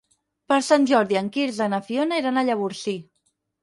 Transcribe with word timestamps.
Per 0.51 0.57
Sant 0.69 0.87
Jordi 0.93 1.21
en 1.23 1.31
Quirze 1.37 1.69
i 1.71 1.75
na 1.77 1.83
Fiona 1.93 2.21
iran 2.25 2.45
a 2.45 2.49
Llavorsí. 2.53 3.01